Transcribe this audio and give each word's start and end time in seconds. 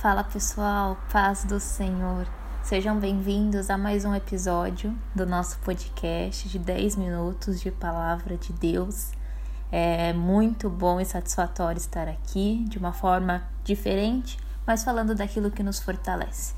Fala 0.00 0.24
pessoal, 0.24 0.96
paz 1.12 1.44
do 1.44 1.60
Senhor. 1.60 2.26
Sejam 2.62 2.98
bem-vindos 2.98 3.68
a 3.68 3.76
mais 3.76 4.02
um 4.02 4.14
episódio 4.14 4.96
do 5.14 5.26
nosso 5.26 5.58
podcast 5.58 6.48
de 6.48 6.58
10 6.58 6.96
minutos 6.96 7.60
de 7.60 7.70
palavra 7.70 8.38
de 8.38 8.50
Deus. 8.50 9.10
É 9.70 10.14
muito 10.14 10.70
bom 10.70 11.02
e 11.02 11.04
satisfatório 11.04 11.76
estar 11.76 12.08
aqui 12.08 12.64
de 12.66 12.78
uma 12.78 12.94
forma 12.94 13.42
diferente, 13.62 14.38
mas 14.66 14.82
falando 14.82 15.14
daquilo 15.14 15.50
que 15.50 15.62
nos 15.62 15.78
fortalece. 15.78 16.54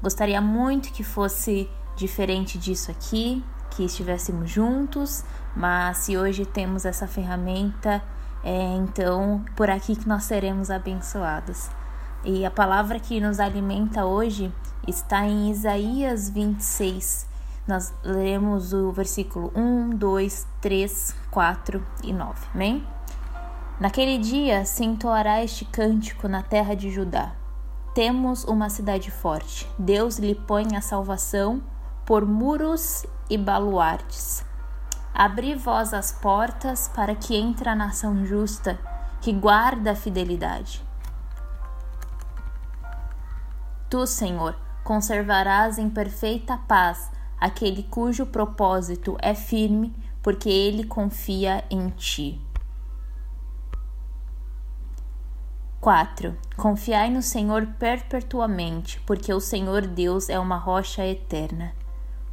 Gostaria 0.00 0.40
muito 0.40 0.92
que 0.92 1.02
fosse 1.02 1.68
diferente 1.96 2.56
disso 2.58 2.92
aqui, 2.92 3.44
que 3.72 3.82
estivéssemos 3.82 4.48
juntos, 4.48 5.24
mas 5.56 5.96
se 5.96 6.16
hoje 6.16 6.46
temos 6.46 6.84
essa 6.84 7.08
ferramenta, 7.08 8.00
é 8.44 8.76
então 8.76 9.44
por 9.56 9.68
aqui 9.68 9.96
que 9.96 10.06
nós 10.06 10.22
seremos 10.22 10.70
abençoados. 10.70 11.68
E 12.26 12.46
a 12.46 12.50
palavra 12.50 12.98
que 12.98 13.20
nos 13.20 13.38
alimenta 13.38 14.06
hoje 14.06 14.50
está 14.88 15.26
em 15.26 15.50
Isaías 15.50 16.30
26. 16.30 17.26
Nós 17.68 17.92
leremos 18.02 18.72
o 18.72 18.90
versículo 18.92 19.52
1, 19.54 19.90
2, 19.90 20.46
3, 20.62 21.14
4 21.30 21.86
e 22.02 22.14
9. 22.14 22.46
Amém? 22.54 22.82
Naquele 23.78 24.16
dia 24.16 24.64
se 24.64 24.84
entoará 24.84 25.44
este 25.44 25.66
cântico 25.66 26.26
na 26.26 26.42
terra 26.42 26.74
de 26.74 26.90
Judá. 26.90 27.32
Temos 27.94 28.44
uma 28.44 28.70
cidade 28.70 29.10
forte. 29.10 29.68
Deus 29.78 30.18
lhe 30.18 30.34
põe 30.34 30.76
a 30.76 30.80
salvação 30.80 31.62
por 32.06 32.24
muros 32.24 33.04
e 33.28 33.36
baluartes. 33.36 34.42
Abri 35.12 35.54
vós 35.54 35.92
as 35.92 36.10
portas 36.10 36.90
para 36.94 37.14
que 37.14 37.36
entre 37.36 37.68
a 37.68 37.74
nação 37.74 38.24
justa, 38.24 38.78
que 39.20 39.30
guarda 39.30 39.92
a 39.92 39.96
fidelidade. 39.96 40.82
Tu, 43.88 44.06
Senhor, 44.06 44.56
conservarás 44.82 45.78
em 45.78 45.88
perfeita 45.88 46.56
paz 46.56 47.10
aquele 47.38 47.82
cujo 47.82 48.26
propósito 48.26 49.16
é 49.20 49.34
firme, 49.34 49.94
porque 50.22 50.48
ele 50.48 50.84
confia 50.84 51.64
em 51.70 51.90
ti. 51.90 52.40
4. 55.80 56.34
Confiai 56.56 57.10
no 57.10 57.20
Senhor 57.20 57.66
perpetuamente, 57.78 58.98
porque 59.00 59.30
o 59.34 59.38
Senhor 59.38 59.86
Deus 59.86 60.30
é 60.30 60.38
uma 60.38 60.56
rocha 60.56 61.04
eterna. 61.04 61.72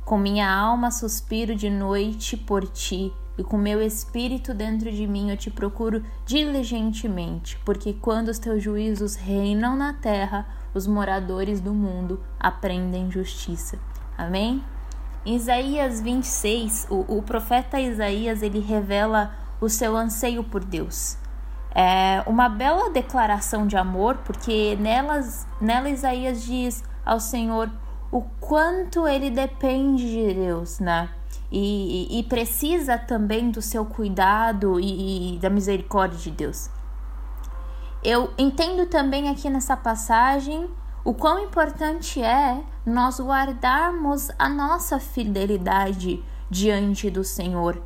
Com 0.06 0.18
minha 0.18 0.50
alma 0.50 0.90
suspiro 0.90 1.54
de 1.54 1.70
noite 1.70 2.38
por 2.38 2.66
ti, 2.66 3.14
e 3.38 3.44
com 3.44 3.58
meu 3.58 3.82
espírito 3.82 4.54
dentro 4.54 4.90
de 4.90 5.06
mim 5.06 5.32
eu 5.32 5.36
te 5.36 5.52
procuro 5.52 6.02
diligentemente, 6.26 7.58
porque 7.66 7.92
quando 7.92 8.30
os 8.30 8.40
teus 8.40 8.64
juízos 8.64 9.16
reinam 9.16 9.76
na 9.76 9.94
terra, 9.94 10.48
os 10.74 10.88
moradores 10.88 11.60
do 11.60 11.74
mundo 11.74 12.20
aprendem 12.40 13.12
justiça. 13.12 13.78
Amém? 14.18 14.64
Isaías 15.26 16.02
26, 16.02 16.88
o, 16.90 17.18
o 17.18 17.22
profeta 17.22 17.80
Isaías 17.80 18.42
ele 18.42 18.60
revela 18.60 19.34
o 19.60 19.70
seu 19.70 19.96
anseio 19.96 20.44
por 20.44 20.64
Deus. 20.64 21.18
É 21.74 22.24
uma 22.26 22.50
bela 22.50 22.90
declaração 22.90 23.66
de 23.66 23.78
amor, 23.78 24.18
porque 24.26 24.76
nelas, 24.80 25.48
nela 25.60 25.90
Isaías 25.90 26.44
diz 26.44 26.84
ao 27.06 27.20
Senhor 27.20 27.70
o 28.12 28.22
quanto 28.40 29.08
ele 29.08 29.30
depende 29.30 30.10
de 30.10 30.34
Deus, 30.34 30.80
né? 30.80 31.10
E, 31.52 32.20
e 32.20 32.24
precisa 32.24 32.98
também 32.98 33.52
do 33.52 33.62
seu 33.62 33.86
cuidado 33.86 34.80
e, 34.80 35.36
e 35.36 35.40
da 35.40 35.50
misericórdia 35.50 36.18
de 36.18 36.32
Deus. 36.32 36.70
Eu 38.04 38.34
entendo 38.36 38.88
também 38.88 39.30
aqui 39.30 39.48
nessa 39.48 39.78
passagem 39.78 40.68
o 41.04 41.14
quão 41.14 41.40
importante 41.40 42.22
é 42.22 42.64
nós 42.84 43.20
guardarmos 43.20 44.30
a 44.40 44.50
nossa 44.50 45.00
fidelidade 45.00 46.24
diante 46.50 47.12
do 47.12 47.24
Senhor, 47.24 47.81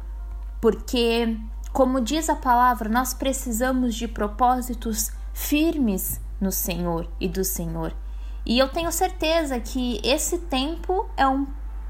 porque, 0.62 1.38
como 1.74 2.00
diz 2.00 2.30
a 2.30 2.36
palavra, 2.36 2.90
nós 2.90 3.14
precisamos 3.14 3.94
de 3.94 4.08
propósitos 4.08 5.12
firmes 5.34 6.22
no 6.40 6.52
Senhor 6.52 7.10
e 7.20 7.28
do 7.28 7.44
Senhor. 7.44 7.94
E 8.46 8.58
eu 8.58 8.70
tenho 8.70 8.92
certeza 8.94 9.60
que 9.60 10.00
esse 10.02 10.38
tempo 10.38 11.10
é 11.18 11.28
um 11.28 11.46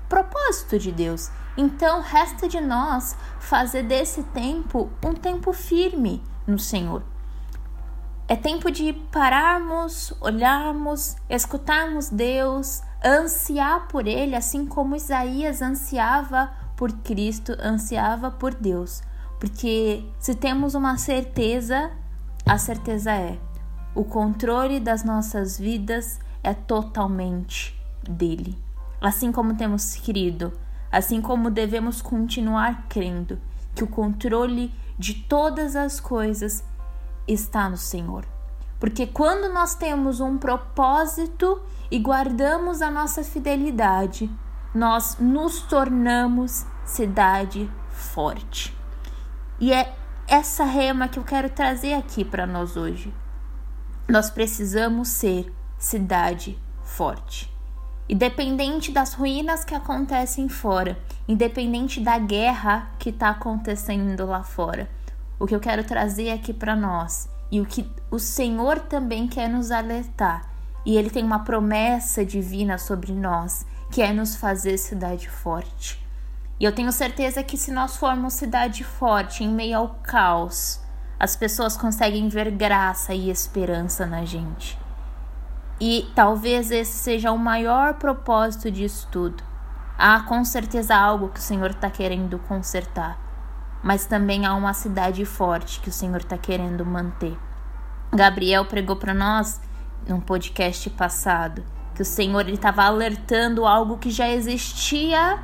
propósito 0.09 0.79
de 0.79 0.91
Deus. 0.91 1.29
Então, 1.55 2.01
resta 2.01 2.47
de 2.47 2.59
nós 2.59 3.16
fazer 3.39 3.83
desse 3.83 4.23
tempo 4.23 4.89
um 5.03 5.13
tempo 5.13 5.53
firme 5.53 6.23
no 6.47 6.57
Senhor. 6.57 7.03
É 8.27 8.35
tempo 8.35 8.71
de 8.71 8.91
pararmos, 9.11 10.11
olharmos, 10.19 11.15
escutarmos 11.29 12.09
Deus, 12.09 12.81
ansiar 13.03 13.87
por 13.87 14.07
Ele, 14.07 14.35
assim 14.35 14.65
como 14.65 14.95
Isaías 14.95 15.61
ansiava 15.61 16.51
por 16.75 16.91
Cristo, 16.91 17.55
ansiava 17.61 18.31
por 18.31 18.55
Deus. 18.55 19.03
Porque 19.39 20.03
se 20.17 20.33
temos 20.33 20.73
uma 20.73 20.97
certeza, 20.97 21.91
a 22.47 22.57
certeza 22.57 23.11
é: 23.11 23.37
o 23.93 24.03
controle 24.03 24.79
das 24.79 25.03
nossas 25.03 25.59
vidas 25.59 26.19
é 26.43 26.53
totalmente 26.53 27.79
dele. 28.09 28.57
Assim 28.99 29.31
como 29.31 29.55
temos 29.55 29.97
crido, 29.97 30.51
assim 30.91 31.21
como 31.21 31.51
devemos 31.51 32.01
continuar 32.01 32.87
crendo 32.89 33.39
que 33.75 33.83
o 33.83 33.87
controle 33.87 34.73
de 34.97 35.13
todas 35.13 35.75
as 35.75 35.99
coisas 35.99 36.63
está 37.27 37.69
no 37.69 37.77
Senhor. 37.77 38.25
Porque 38.79 39.07
quando 39.07 39.51
nós 39.51 39.75
temos 39.75 40.19
um 40.19 40.37
propósito 40.37 41.61
e 41.89 41.97
guardamos 41.99 42.81
a 42.81 42.91
nossa 42.91 43.23
fidelidade, 43.23 44.29
nós 44.73 45.17
nos 45.19 45.61
tornamos 45.61 46.65
cidade 46.83 47.71
forte. 47.89 48.75
E 49.59 49.71
é 49.71 49.95
essa 50.27 50.65
rema 50.65 51.07
que 51.07 51.17
eu 51.17 51.23
quero 51.23 51.49
trazer 51.49 51.93
aqui 51.93 52.25
para 52.25 52.45
nós 52.45 52.75
hoje. 52.75 53.13
Nós 54.07 54.29
precisamos 54.29 55.07
ser 55.07 55.53
cidade 55.77 56.59
forte. 56.83 57.51
Independente 58.07 58.91
das 58.91 59.13
ruínas 59.13 59.65
que 59.65 59.73
acontecem 59.73 60.47
fora, 60.47 60.99
independente 61.27 61.99
da 61.99 62.19
guerra 62.19 62.91
que 62.99 63.09
está 63.09 63.29
acontecendo 63.29 64.25
lá 64.27 64.43
fora, 64.43 64.89
o 65.40 65.46
que 65.46 65.56
eu 65.56 65.59
quero 65.59 65.84
trazer 65.84 66.31
aqui 66.31 66.53
para 66.53 66.75
nós 66.75 67.29
e 67.51 67.62
o 67.62 67.66
que 67.66 67.90
o 68.09 68.19
Senhor 68.19 68.79
também 68.79 69.28
quer 69.28 69.47
nos 69.47 69.72
alertar, 69.72 70.50
e 70.85 70.97
Ele 70.97 71.09
tem 71.09 71.23
uma 71.23 71.44
promessa 71.44 72.25
divina 72.25 72.78
sobre 72.78 73.12
nós, 73.12 73.66
que 73.91 74.01
é 74.01 74.12
nos 74.12 74.35
fazer 74.35 74.78
cidade 74.78 75.29
forte. 75.29 76.03
E 76.59 76.63
eu 76.63 76.73
tenho 76.73 76.91
certeza 76.91 77.44
que 77.44 77.57
se 77.57 77.72
nós 77.72 77.97
formos 77.97 78.34
cidade 78.34 78.84
forte 78.84 79.44
em 79.44 79.50
meio 79.50 79.78
ao 79.78 79.90
caos, 80.03 80.79
as 81.19 81.35
pessoas 81.35 81.78
conseguem 81.78 82.29
ver 82.29 82.52
graça 82.52 83.13
e 83.13 83.29
esperança 83.29 84.06
na 84.06 84.25
gente. 84.25 84.78
E 85.79 86.09
talvez 86.16 86.72
esse 86.72 86.94
seja 86.94 87.31
o 87.31 87.38
maior 87.38 87.96
propósito 87.96 88.72
disso 88.72 89.07
tudo. 89.12 89.44
Há 89.97 90.22
com 90.22 90.44
certeza 90.44 90.96
algo 90.96 91.29
que 91.29 91.40
o 91.40 91.44
Senhor 91.44 91.72
está 91.72 91.90
querendo 91.90 92.40
consertar, 92.40 93.19
mas 93.85 94.07
também 94.07 94.47
há 94.47 94.56
uma 94.56 94.73
cidade 94.73 95.23
forte 95.25 95.79
que 95.79 95.90
o 95.90 95.94
Senhor 95.94 96.18
está 96.18 96.35
querendo 96.40 96.84
manter. 96.84 97.38
Gabriel 98.12 98.66
pregou 98.66 98.96
para 98.96 99.13
nós 99.13 99.62
num 100.09 100.19
podcast 100.19 100.90
passado 100.90 101.63
que 101.94 102.01
o 102.01 102.06
Senhor 102.06 102.50
estava 102.50 102.84
alertando 102.84 103.63
algo 103.63 104.00
que 104.00 104.09
já 104.09 104.28
existia 104.28 105.38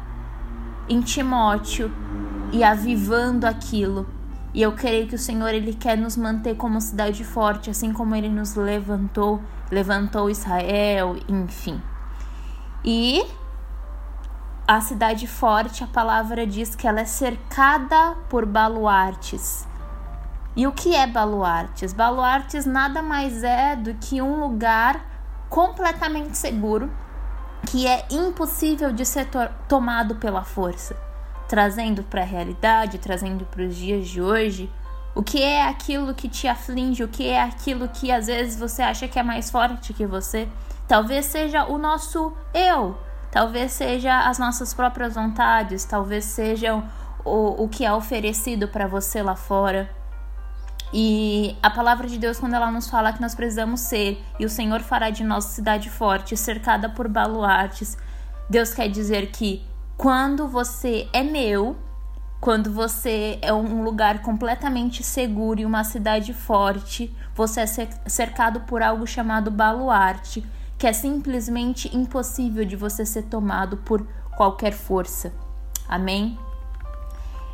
em 0.89 1.01
Timóteo 1.01 1.91
e 2.51 2.63
avivando 2.63 3.45
aquilo. 3.45 4.07
E 4.55 4.63
eu 4.63 4.71
creio 4.71 5.07
que 5.07 5.13
o 5.13 5.19
Senhor 5.19 5.53
ele 5.53 5.75
quer 5.75 5.95
nos 5.95 6.17
manter 6.17 6.55
como 6.55 6.81
cidade 6.81 7.23
forte, 7.23 7.69
assim 7.69 7.93
como 7.93 8.15
ele 8.15 8.27
nos 8.27 8.55
levantou 8.55 9.39
levantou 9.69 10.31
Israel, 10.31 11.15
enfim. 11.29 11.79
E 12.83 13.23
a 14.67 14.79
cidade 14.81 15.27
forte, 15.27 15.83
a 15.83 15.87
palavra 15.87 16.45
diz 16.45 16.75
que 16.75 16.87
ela 16.87 17.01
é 17.01 17.05
cercada 17.05 18.15
por 18.29 18.45
baluartes. 18.45 19.67
E 20.55 20.67
o 20.67 20.71
que 20.71 20.95
é 20.95 21.07
baluartes? 21.07 21.93
Baluartes 21.93 22.65
nada 22.65 23.01
mais 23.01 23.43
é 23.43 23.75
do 23.75 23.93
que 23.95 24.21
um 24.21 24.39
lugar 24.39 25.05
completamente 25.49 26.37
seguro 26.37 26.91
que 27.67 27.87
é 27.87 28.05
impossível 28.09 28.91
de 28.91 29.05
ser 29.05 29.25
to 29.25 29.39
tomado 29.67 30.15
pela 30.15 30.43
força, 30.43 30.95
trazendo 31.47 32.03
para 32.03 32.21
a 32.21 32.25
realidade, 32.25 32.97
trazendo 32.97 33.45
para 33.45 33.63
os 33.63 33.75
dias 33.75 34.07
de 34.07 34.21
hoje 34.21 34.69
o 35.13 35.21
que 35.21 35.41
é 35.41 35.67
aquilo 35.67 36.13
que 36.13 36.29
te 36.29 36.47
aflige? 36.47 37.03
O 37.03 37.07
que 37.07 37.27
é 37.27 37.41
aquilo 37.41 37.87
que 37.89 38.11
às 38.11 38.27
vezes 38.27 38.57
você 38.57 38.81
acha 38.81 39.07
que 39.07 39.19
é 39.19 39.23
mais 39.23 39.49
forte 39.49 39.93
que 39.93 40.05
você? 40.05 40.47
Talvez 40.87 41.25
seja 41.25 41.65
o 41.65 41.77
nosso 41.77 42.33
eu, 42.53 42.97
talvez 43.31 43.71
seja 43.71 44.27
as 44.27 44.37
nossas 44.37 44.73
próprias 44.73 45.15
vontades, 45.15 45.85
talvez 45.85 46.25
seja 46.25 46.83
o, 47.23 47.63
o 47.63 47.69
que 47.69 47.85
é 47.85 47.93
oferecido 47.93 48.67
para 48.67 48.87
você 48.87 49.23
lá 49.23 49.35
fora. 49.35 49.89
E 50.93 51.55
a 51.63 51.69
palavra 51.69 52.07
de 52.07 52.17
Deus, 52.17 52.37
quando 52.37 52.53
ela 52.53 52.69
nos 52.69 52.89
fala 52.89 53.13
que 53.13 53.21
nós 53.21 53.33
precisamos 53.33 53.79
ser, 53.79 54.21
e 54.37 54.45
o 54.45 54.49
Senhor 54.49 54.81
fará 54.81 55.09
de 55.09 55.23
nós 55.23 55.45
cidade 55.45 55.89
forte, 55.89 56.35
cercada 56.35 56.89
por 56.89 57.07
baluartes, 57.07 57.97
Deus 58.49 58.73
quer 58.73 58.89
dizer 58.89 59.27
que 59.27 59.65
quando 59.95 60.47
você 60.49 61.07
é 61.13 61.23
meu, 61.23 61.77
quando 62.41 62.73
você 62.73 63.39
é 63.41 63.53
um 63.53 63.83
lugar 63.83 64.21
completamente 64.21 65.03
seguro 65.03 65.61
e 65.61 65.65
uma 65.65 65.85
cidade 65.85 66.33
forte, 66.33 67.15
você 67.33 67.61
é 67.61 67.65
cercado 68.07 68.61
por 68.61 68.81
algo 68.81 69.07
chamado 69.07 69.49
baluarte, 69.49 70.43
que 70.81 70.87
é 70.87 70.93
simplesmente 70.93 71.95
impossível 71.95 72.65
de 72.65 72.75
você 72.75 73.05
ser 73.05 73.21
tomado 73.25 73.77
por 73.77 74.03
qualquer 74.35 74.73
força. 74.73 75.31
Amém? 75.87 76.39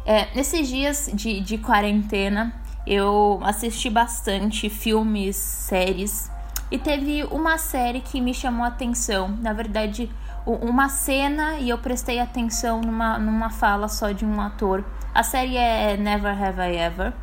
É, 0.06 0.34
nesses 0.34 0.70
dias 0.70 1.12
de, 1.14 1.42
de 1.42 1.58
quarentena, 1.58 2.56
eu 2.88 3.38
assisti 3.44 3.90
bastante 3.90 4.70
filmes, 4.70 5.36
séries, 5.36 6.32
e 6.72 6.78
teve 6.78 7.26
uma 7.26 7.58
série 7.58 8.00
que 8.00 8.22
me 8.22 8.34
chamou 8.34 8.64
a 8.64 8.70
atenção. 8.70 9.28
Na 9.42 9.52
verdade, 9.52 10.10
uma 10.46 10.88
cena 10.88 11.60
e 11.60 11.68
eu 11.68 11.78
prestei 11.80 12.22
atenção 12.22 12.80
numa, 12.80 13.20
numa 13.20 13.50
fala 13.50 13.90
só 13.90 14.14
de 14.14 14.24
um 14.24 14.40
ator. 14.40 14.86
A 15.14 15.22
série 15.22 15.58
é 15.58 15.98
Never 15.98 16.32
Have 16.32 16.62
I 16.62 16.78
Ever. 16.78 17.14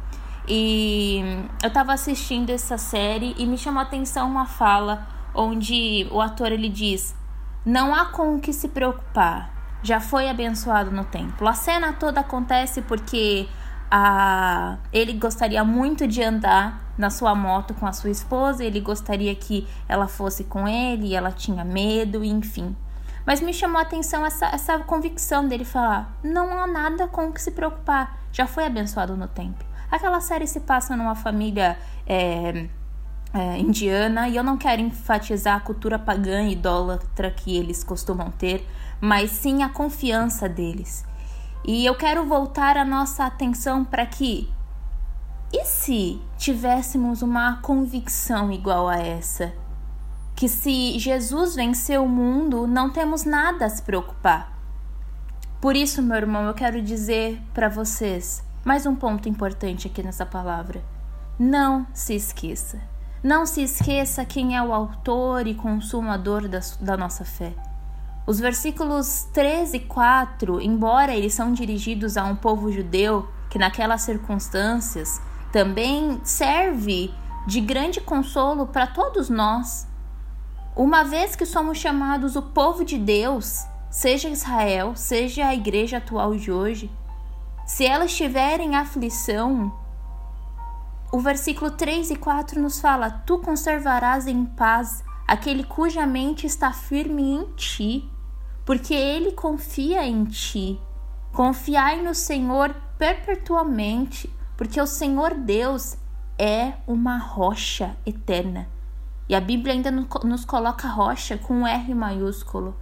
E 0.46 1.24
eu 1.62 1.70
tava 1.70 1.94
assistindo 1.94 2.50
essa 2.50 2.76
série 2.76 3.34
e 3.38 3.46
me 3.46 3.56
chamou 3.56 3.80
a 3.80 3.84
atenção 3.84 4.28
uma 4.28 4.44
fala 4.44 5.13
onde 5.34 6.06
o 6.10 6.20
ator 6.20 6.52
ele 6.52 6.69
diz: 6.69 7.14
"Não 7.64 7.94
há 7.94 8.06
com 8.06 8.36
o 8.36 8.40
que 8.40 8.52
se 8.52 8.69
preocupar. 8.69 9.52
Já 9.82 10.00
foi 10.00 10.28
abençoado 10.28 10.90
no 10.90 11.04
templo". 11.04 11.48
A 11.48 11.54
cena 11.54 11.92
toda 11.92 12.20
acontece 12.20 12.82
porque 12.82 13.48
a 13.90 14.78
ele 14.92 15.12
gostaria 15.14 15.62
muito 15.64 16.06
de 16.06 16.22
andar 16.22 16.84
na 16.96 17.10
sua 17.10 17.34
moto 17.34 17.75
com 17.75 17.86
a 17.86 17.92
sua 17.92 18.10
esposa, 18.10 18.64
ele 18.64 18.81
gostaria 18.81 19.34
que 19.34 19.66
ela 19.88 20.06
fosse 20.08 20.44
com 20.44 20.66
ele, 20.66 21.14
ela 21.14 21.31
tinha 21.31 21.64
medo, 21.64 22.25
enfim. 22.25 22.76
Mas 23.26 23.40
me 23.40 23.52
chamou 23.52 23.78
a 23.78 23.82
atenção 23.82 24.25
essa, 24.25 24.46
essa 24.46 24.78
convicção 24.81 25.46
dele 25.48 25.64
falar: 25.64 26.19
não 26.22 26.58
há 26.58 26.66
nada 26.66 27.08
com 27.08 27.28
o 27.28 27.32
que 27.32 27.40
se 27.40 27.50
preocupar, 27.50 28.19
já 28.32 28.46
foi 28.46 28.64
abençoado 28.66 29.16
no 29.16 29.26
templo. 29.26 29.66
Aquela 29.90 30.20
série 30.20 30.46
se 30.46 30.60
passa 30.60 30.96
numa 30.96 31.14
família 31.14 31.78
é, 32.06 32.69
é, 33.34 33.58
indiana 33.58 34.28
e 34.28 34.36
eu 34.36 34.44
não 34.44 34.56
quero 34.56 34.81
enfatizar 34.81 35.56
a 35.56 35.60
cultura 35.60 35.98
pagã 35.98 36.44
e 36.44 36.52
idólatra 36.52 37.31
que 37.31 37.56
eles 37.56 37.82
costumam 37.84 38.31
ter, 38.31 38.66
mas 39.00 39.31
sim 39.31 39.62
a 39.62 39.69
confiança 39.69 40.48
deles. 40.48 41.04
E 41.64 41.84
eu 41.84 41.94
quero 41.94 42.25
voltar 42.25 42.76
a 42.76 42.84
nossa 42.84 43.26
atenção 43.26 43.84
para 43.84 44.06
que 44.06 44.48
e 45.52 45.64
se 45.64 46.20
tivéssemos 46.38 47.20
uma 47.22 47.58
convicção 47.60 48.50
igual 48.50 48.88
a 48.88 48.96
essa? 48.96 49.52
que 50.34 50.48
se 50.48 50.98
Jesus 50.98 51.54
venceu 51.54 52.04
o 52.04 52.08
mundo, 52.08 52.66
não 52.66 52.90
temos 52.90 53.25
nada 53.25 53.66
a 53.66 53.70
se 53.70 53.82
preocupar. 53.82 54.52
Por 55.60 55.76
isso, 55.76 56.02
meu 56.02 56.16
irmão, 56.16 56.44
eu 56.44 56.54
quero 56.54 56.82
dizer 56.82 57.40
para 57.54 57.69
vocês 57.69 58.42
mais 58.64 58.84
um 58.84 58.96
ponto 58.96 59.28
importante 59.28 59.86
aqui 59.86 60.02
nessa 60.02 60.26
palavra. 60.26 60.82
Não 61.38 61.86
se 61.94 62.14
esqueça. 62.14 62.94
Não 63.24 63.46
se 63.46 63.62
esqueça 63.62 64.22
quem 64.22 64.54
é 64.54 64.62
o 64.62 64.70
autor 64.70 65.46
e 65.46 65.54
consumador 65.54 66.46
da, 66.46 66.60
da 66.78 66.94
nossa 66.94 67.24
fé. 67.24 67.54
Os 68.26 68.38
versículos 68.38 69.26
13 69.32 69.78
e 69.78 69.80
4, 69.80 70.60
embora 70.60 71.14
eles 71.14 71.32
são 71.32 71.50
dirigidos 71.50 72.18
a 72.18 72.24
um 72.24 72.36
povo 72.36 72.70
judeu 72.70 73.26
que 73.48 73.58
naquelas 73.58 74.02
circunstâncias 74.02 75.22
também 75.50 76.20
serve 76.22 77.14
de 77.46 77.62
grande 77.62 77.98
consolo 77.98 78.66
para 78.66 78.86
todos 78.86 79.30
nós, 79.30 79.88
uma 80.76 81.02
vez 81.02 81.34
que 81.34 81.46
somos 81.46 81.78
chamados 81.78 82.36
o 82.36 82.42
povo 82.42 82.84
de 82.84 82.98
Deus, 82.98 83.64
seja 83.90 84.28
Israel, 84.28 84.92
seja 84.96 85.46
a 85.46 85.54
igreja 85.54 85.96
atual 85.96 86.36
de 86.36 86.52
hoje, 86.52 86.90
se 87.66 87.86
ela 87.86 88.04
estiver 88.04 88.60
em 88.60 88.76
aflição, 88.76 89.72
o 91.14 91.20
versículo 91.20 91.70
3 91.70 92.11
e 92.11 92.16
4 92.16 92.61
nos 92.61 92.81
fala: 92.81 93.08
Tu 93.08 93.38
conservarás 93.38 94.26
em 94.26 94.44
paz 94.44 95.05
aquele 95.28 95.62
cuja 95.62 96.05
mente 96.05 96.44
está 96.44 96.72
firme 96.72 97.22
em 97.22 97.44
ti, 97.55 98.11
porque 98.64 98.93
ele 98.93 99.31
confia 99.31 100.05
em 100.05 100.25
ti. 100.25 100.76
Confiai 101.32 102.02
no 102.02 102.16
Senhor 102.16 102.75
perpetuamente, 102.99 104.28
porque 104.56 104.81
o 104.81 104.87
Senhor 104.88 105.34
Deus 105.34 105.96
é 106.37 106.72
uma 106.84 107.17
rocha 107.17 107.96
eterna. 108.05 108.67
E 109.28 109.37
a 109.37 109.40
Bíblia 109.40 109.72
ainda 109.72 109.93
nos 109.93 110.44
coloca 110.44 110.88
rocha 110.88 111.38
com 111.38 111.64
R 111.64 111.94
maiúsculo, 111.94 112.76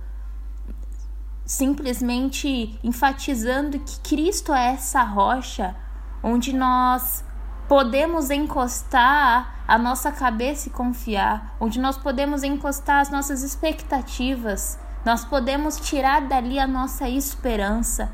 simplesmente 1.44 2.78
enfatizando 2.82 3.78
que 3.78 4.00
Cristo 4.00 4.55
é 4.55 4.73
essa 4.73 5.02
rocha 5.02 5.76
onde 6.23 6.55
nós 6.55 7.23
podemos 7.72 8.28
encostar 8.28 9.64
a 9.66 9.78
nossa 9.78 10.12
cabeça 10.12 10.69
e 10.69 10.70
confiar, 10.70 11.56
onde 11.58 11.80
nós 11.80 11.96
podemos 11.96 12.42
encostar 12.42 13.00
as 13.00 13.08
nossas 13.08 13.42
expectativas, 13.42 14.78
nós 15.06 15.24
podemos 15.24 15.80
tirar 15.80 16.20
dali 16.28 16.58
a 16.58 16.66
nossa 16.66 17.08
esperança. 17.08 18.12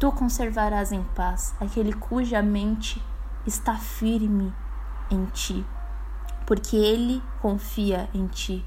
Tu 0.00 0.10
conservarás 0.12 0.92
em 0.92 1.02
paz 1.14 1.54
aquele 1.60 1.92
cuja 1.92 2.40
mente 2.40 3.04
está 3.46 3.74
firme 3.74 4.50
em 5.10 5.26
ti 5.26 5.62
porque 6.46 6.74
ele 6.74 7.22
confia 7.42 8.08
em 8.14 8.26
ti. 8.28 8.64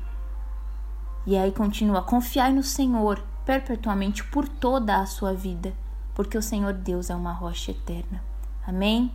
E 1.25 1.35
aí 1.35 1.51
continua: 1.51 2.03
confiai 2.03 2.53
no 2.53 2.61
Senhor 2.61 3.19
perpetuamente 3.43 4.23
por 4.25 4.47
toda 4.47 4.97
a 4.97 5.07
sua 5.07 5.33
vida, 5.33 5.73
porque 6.13 6.37
o 6.37 6.41
Senhor 6.43 6.73
Deus 6.73 7.09
é 7.09 7.15
uma 7.15 7.33
rocha 7.33 7.71
eterna. 7.71 8.21
Amém? 8.67 9.11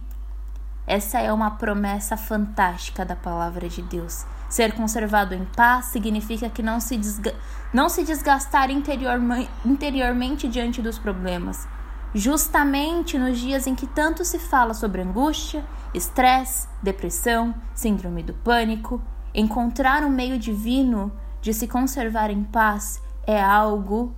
Essa 0.87 1.19
é 1.19 1.33
uma 1.33 1.53
promessa 1.53 2.17
fantástica 2.17 3.05
da 3.05 3.17
palavra 3.17 3.69
de 3.69 3.81
Deus. 3.83 4.25
Ser 4.51 4.75
conservado 4.75 5.35
em 5.35 5.45
paz 5.45 5.87
significa 5.87 6.49
que 6.51 6.63
não 6.63 6.79
se, 6.79 6.97
desga 6.97 7.35
não 7.73 7.89
se 7.89 8.05
desgastar 8.05 8.71
interiormente, 8.71 10.47
diante 10.47 10.83
dos 10.83 10.99
problemas, 10.99 11.67
justamente 12.15 13.19
nos 13.19 13.39
dias 13.39 13.67
em 13.67 13.75
que 13.75 13.87
tanto 13.87 14.25
se 14.25 14.39
fala 14.39 14.75
sobre 14.75 15.01
angústia, 15.01 15.65
estresse, 15.93 16.69
depressão, 16.83 17.55
síndrome 17.75 18.23
do 18.23 18.35
pânico, 18.35 19.03
encontrar 19.35 20.05
um 20.05 20.11
meio 20.11 20.39
divino 20.39 21.11
de 21.41 21.53
se 21.53 21.67
conservar 21.67 22.31
em 22.31 22.45
paz 22.45 23.03
é 23.27 23.43
algo 23.43 24.15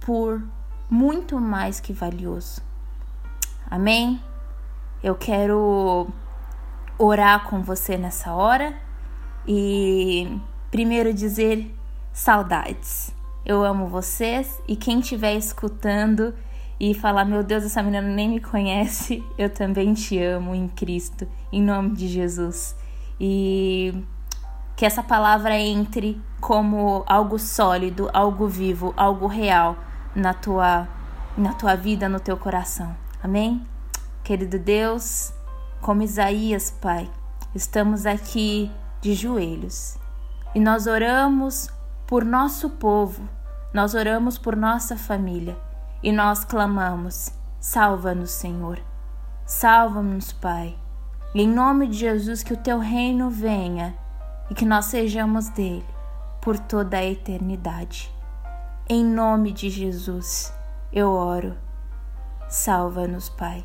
por 0.00 0.42
muito 0.88 1.40
mais 1.40 1.80
que 1.80 1.92
valioso. 1.92 2.62
Amém? 3.68 4.22
Eu 5.02 5.16
quero 5.16 6.06
orar 6.96 7.44
com 7.48 7.60
você 7.60 7.96
nessa 7.96 8.32
hora 8.32 8.72
e 9.46 10.38
primeiro 10.70 11.12
dizer 11.12 11.74
saudades. 12.12 13.12
Eu 13.44 13.64
amo 13.64 13.88
vocês 13.88 14.62
e 14.68 14.76
quem 14.76 15.00
estiver 15.00 15.34
escutando 15.34 16.32
e 16.78 16.94
falar: 16.94 17.24
Meu 17.24 17.42
Deus, 17.42 17.64
essa 17.64 17.82
menina 17.82 18.06
nem 18.06 18.28
me 18.28 18.40
conhece, 18.40 19.24
eu 19.36 19.50
também 19.50 19.92
te 19.92 20.22
amo 20.22 20.54
em 20.54 20.68
Cristo, 20.68 21.26
em 21.50 21.60
nome 21.60 21.96
de 21.96 22.06
Jesus. 22.06 22.76
E 23.20 23.92
que 24.76 24.86
essa 24.86 25.02
palavra 25.02 25.58
entre 25.58 26.20
como 26.40 27.02
algo 27.06 27.40
sólido, 27.40 28.08
algo 28.12 28.46
vivo, 28.46 28.94
algo 28.96 29.26
real 29.26 29.76
na 30.14 30.32
tua, 30.32 30.86
na 31.36 31.54
tua 31.54 31.74
vida, 31.74 32.08
no 32.08 32.20
teu 32.20 32.36
coração. 32.36 32.94
Amém? 33.20 33.71
Querido 34.24 34.56
Deus, 34.56 35.32
como 35.80 36.02
Isaías, 36.02 36.70
Pai, 36.70 37.10
estamos 37.56 38.06
aqui 38.06 38.70
de 39.00 39.14
joelhos 39.14 39.98
e 40.54 40.60
nós 40.60 40.86
oramos 40.86 41.68
por 42.06 42.24
nosso 42.24 42.70
povo, 42.70 43.28
nós 43.74 43.94
oramos 43.94 44.38
por 44.38 44.54
nossa 44.54 44.96
família 44.96 45.58
e 46.04 46.12
nós 46.12 46.44
clamamos: 46.44 47.32
Salva-nos, 47.58 48.30
Senhor. 48.30 48.80
Salva-nos, 49.44 50.32
Pai. 50.32 50.78
em 51.34 51.48
nome 51.48 51.88
de 51.88 51.96
Jesus, 51.98 52.44
que 52.44 52.52
o 52.52 52.56
teu 52.56 52.78
reino 52.78 53.28
venha 53.28 53.92
e 54.48 54.54
que 54.54 54.64
nós 54.64 54.84
sejamos 54.84 55.48
dele 55.48 55.84
por 56.40 56.56
toda 56.60 56.96
a 56.98 57.04
eternidade. 57.04 58.08
Em 58.88 59.04
nome 59.04 59.50
de 59.50 59.68
Jesus, 59.68 60.54
eu 60.92 61.10
oro. 61.10 61.56
Salva-nos, 62.48 63.28
Pai. 63.28 63.64